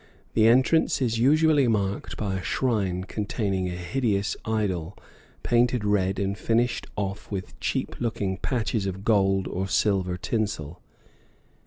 The 0.33 0.47
entrance 0.47 0.99
is 0.99 1.19
usually 1.19 1.67
marked 1.67 2.17
by 2.17 2.33
a 2.33 2.41
shrine 2.41 3.03
containing 3.03 3.67
a 3.67 3.73
hideous 3.75 4.35
idol, 4.45 4.97
painted 5.43 5.85
red 5.85 6.17
and 6.17 6.35
finished 6.35 6.87
off 6.95 7.29
with 7.29 7.59
cheap 7.59 7.97
looking 8.01 8.37
patches 8.37 8.87
of 8.87 9.03
gold 9.03 9.47
or 9.47 9.67
silver 9.67 10.17
tinsel. 10.17 10.81